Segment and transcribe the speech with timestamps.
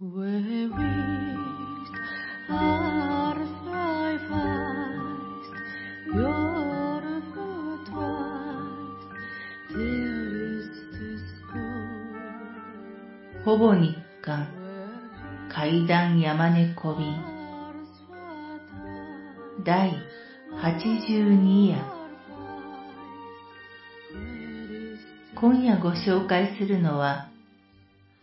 [0.00, 0.06] ほ
[13.58, 14.46] ぼ日刊
[15.48, 17.16] 階段山猫便
[19.64, 19.92] 第
[20.62, 21.84] 82夜
[25.34, 27.30] 今夜ご紹介するのは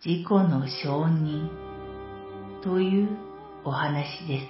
[0.02, 1.65] 自己の承認
[2.66, 3.08] という
[3.64, 4.46] お話です。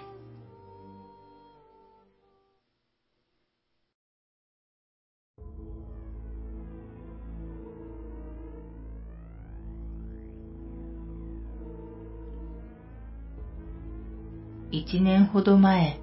[14.72, 16.00] 一年ほど前、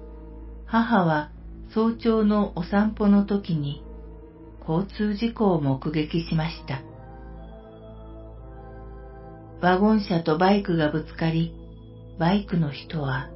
[0.66, 1.32] 母は
[1.74, 3.82] 早朝のお散歩の時に
[4.60, 6.80] 交通事故を目撃しました。
[9.60, 11.63] ワゴン車とバイクがぶつかり、
[12.18, 13.30] バイクの人は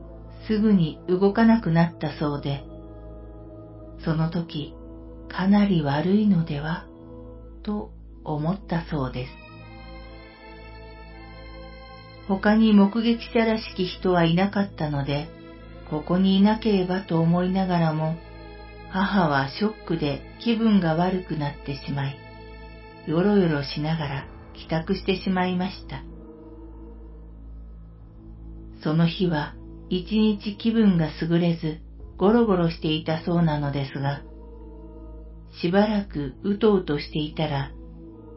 [0.46, 2.64] すぐに動かなくなったそうで、
[4.05, 4.75] その時
[5.28, 6.86] かなり悪いのでは
[7.62, 7.91] と
[8.25, 9.33] 思ったそうです。
[12.28, 15.28] 他に目撃者らしき人はいなかったので、
[15.91, 18.16] ここにいなければと思いながらも、
[18.91, 22.19] 母はショックで気分が悪くなってしまい、
[23.06, 26.03] よろよろしながら帰宅してしまいました。
[28.83, 29.55] その日は
[29.91, 31.81] 一日気分が優れず、
[32.17, 34.23] ゴロゴロしていたそうなのですが、
[35.61, 37.73] しばらくうとうとしていたら、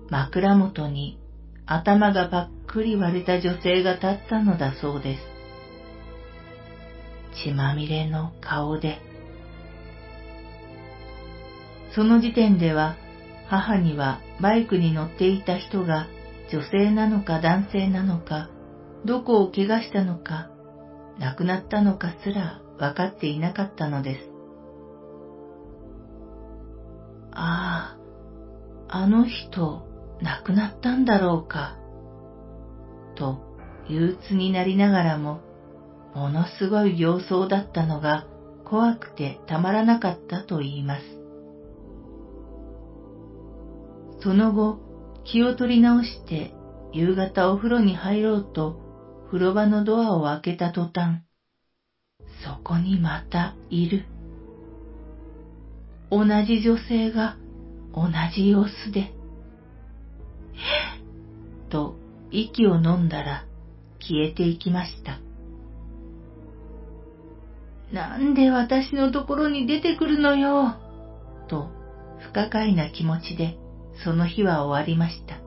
[0.09, 1.19] 枕元に
[1.65, 5.21] 頭がばっくり割れた女性が立ったのだそうです。
[7.43, 8.99] 血まみれの顔で。
[11.93, 12.95] その時点では
[13.47, 16.07] 母にはバイクに乗っていた人が
[16.51, 18.49] 女性なのか男性なのか、
[19.05, 20.49] どこを怪我したのか、
[21.19, 24.29] 亡くなったのかすら分かっていなかったのです。
[27.31, 27.97] あ
[28.87, 29.87] あ、あの人、
[30.21, 31.77] 亡くなったんだろうか、
[33.15, 33.39] と
[33.87, 35.41] 憂鬱になりながらも、
[36.13, 38.27] ものすごい形相だったのが
[38.65, 41.03] 怖くてたまらなかったと言います。
[44.21, 44.79] その後、
[45.23, 46.53] 気を取り直して
[46.93, 48.90] 夕方お風呂に入ろうと
[49.31, 51.21] 風呂場のドアを開けた途端、
[52.43, 54.03] そこにまたいる。
[56.09, 57.37] 同じ女性が
[57.95, 59.13] 同じ様子で、
[61.69, 61.95] と
[62.29, 63.45] 息を飲んだら
[64.01, 65.21] 消えていきました。
[67.93, 70.75] なんで私のところに出てくるのよ、
[71.47, 71.69] と
[72.19, 73.57] 不可解な気持ちで
[74.03, 75.40] その日は終わりました。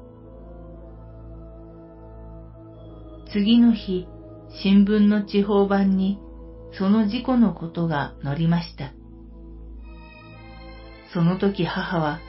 [3.35, 4.07] 次の日、
[4.63, 6.21] 新聞の地方版に
[6.79, 8.93] その事故のことが載りました。
[11.13, 12.21] その時母は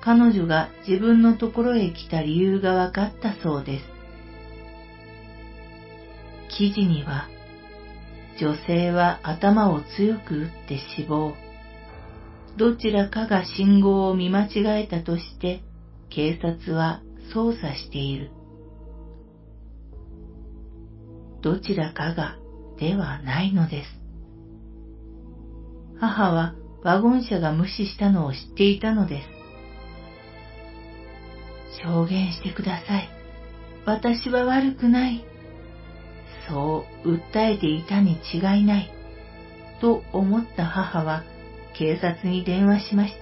[0.00, 3.84] 彼女が自分のところへ来た理由が分かったそうです。
[6.56, 7.26] 記事には
[8.38, 11.34] 女性は頭を強く打って死亡。
[12.56, 15.64] どちらかが信号を見間違えたとして
[16.10, 17.02] 警察は
[17.34, 18.30] 捜査している。
[21.44, 22.38] どちらかが
[22.80, 23.90] ではないのです。
[26.00, 29.28] 母はワゴン車が無視したのを知っていたのです。
[31.82, 33.10] 証言してください。
[33.84, 35.22] 私は悪くない。
[36.48, 38.90] そう訴えていたに違いない、
[39.82, 41.24] と思った母は
[41.76, 43.12] 警察に電話しまし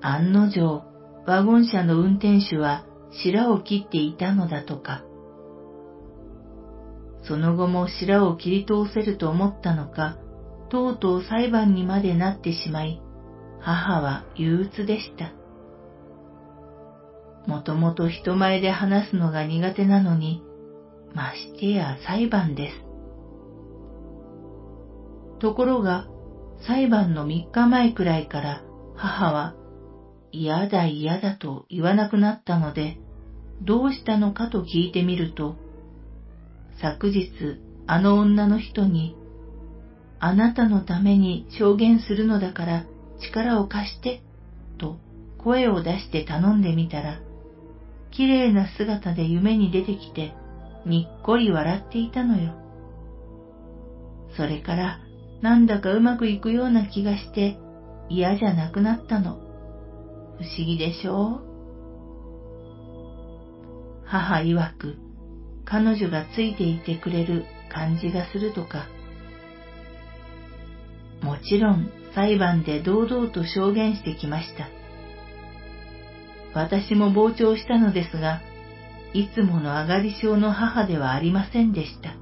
[0.00, 0.08] た。
[0.08, 0.84] 案の定、
[1.26, 2.84] ワゴン車の運転手は
[3.24, 5.09] 白を切っていたのだとか。
[7.22, 10.16] その後も白を切り通せると思ったのか、
[10.70, 13.02] とうとう裁判にまでなってしまい、
[13.60, 15.32] 母は憂鬱でした。
[17.46, 20.42] もともと人前で話すのが苦手なのに、
[21.14, 22.84] ましてや裁判です。
[25.40, 26.06] ところが、
[26.66, 28.62] 裁判の3日前くらいから
[28.94, 29.54] 母は
[30.30, 32.98] 嫌だ嫌だと言わなくなったので、
[33.62, 35.56] どうしたのかと聞いてみると、
[36.80, 37.30] 昨日
[37.86, 39.16] あの女の人に、
[40.18, 42.84] あなたのために証言するのだから
[43.20, 44.22] 力を貸して、
[44.78, 44.96] と
[45.38, 47.20] 声を出して頼んでみたら、
[48.10, 50.34] 綺麗な姿で夢に出てきて、
[50.86, 52.54] にっこり笑っていたのよ。
[54.36, 55.00] それから
[55.42, 57.58] なんだかうまくいくような気がして
[58.08, 59.38] 嫌じゃなくなったの。
[60.38, 61.50] 不思議でしょう？
[64.06, 64.96] 母曰く
[65.70, 68.88] 彼女がついていてくれる感じがするとか、
[71.22, 74.68] もちろん裁判で堂々と証言してきました。
[76.54, 78.40] 私も傍聴したのですが、
[79.12, 82.16] いつもの上がり症の母ではありませんでした。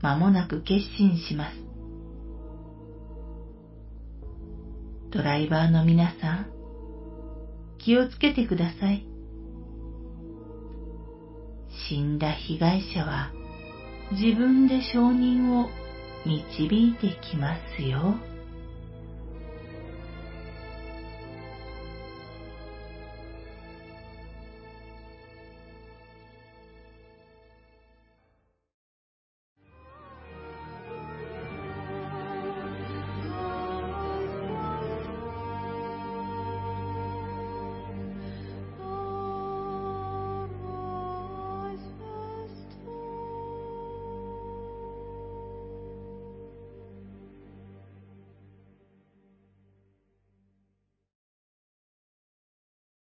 [0.00, 1.56] まもなく決心します。
[5.10, 6.46] ドライバーの皆さん、
[7.78, 9.13] 気をつけてください。
[11.88, 13.32] 死んだ被害者は
[14.12, 15.68] 自分で証人を
[16.26, 18.16] 導いてきますよ。